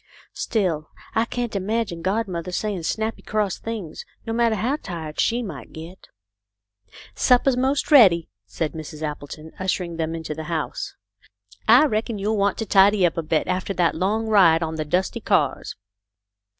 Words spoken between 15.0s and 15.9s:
cars.